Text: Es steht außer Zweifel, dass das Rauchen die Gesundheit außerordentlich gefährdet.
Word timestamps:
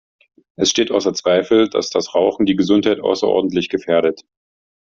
Es 0.55 0.71
steht 0.71 0.89
außer 0.89 1.13
Zweifel, 1.13 1.69
dass 1.69 1.91
das 1.91 2.15
Rauchen 2.15 2.47
die 2.47 2.55
Gesundheit 2.55 2.99
außerordentlich 3.01 3.69
gefährdet. 3.69 4.23